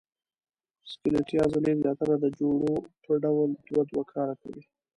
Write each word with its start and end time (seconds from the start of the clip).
سکلیټي 0.89 1.35
عضلې 1.45 1.73
زیاتره 1.81 2.15
د 2.23 2.25
جوړو 2.39 2.73
په 3.03 3.11
ډول 3.23 3.49
دوه 3.69 3.83
دوه 3.89 4.03
کار 4.13 4.29
کوي. 4.41 4.63